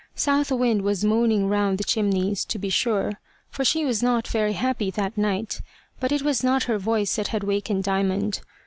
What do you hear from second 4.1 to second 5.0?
very happy